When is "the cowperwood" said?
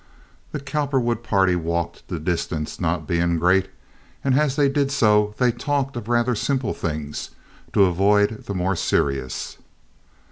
0.51-1.21